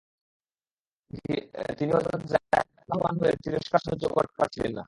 তিনি 1.77 1.91
হযরত 1.91 2.21
যায়েদ 2.31 2.53
রাযিয়াল্লাহু 2.53 3.01
আনহু-এর 3.09 3.37
তিরস্কার 3.43 3.81
সহ্য 3.87 4.03
করতে 4.15 4.33
পারছিলেন 4.39 4.71
না। 4.71 4.79